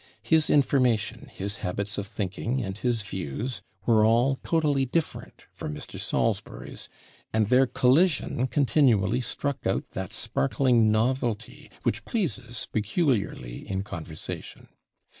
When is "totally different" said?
4.43-5.45